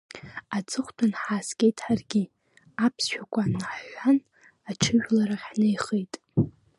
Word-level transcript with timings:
Аҵыхәтәан 0.57 1.11
ҳааскьеит 1.21 1.77
ҳаргьы, 1.85 2.23
аԥсшәақәа 2.85 3.41
наҳҳәан, 3.53 4.17
аҽыжәларахь 4.69 5.45
ҳнеихеит. 5.49 6.13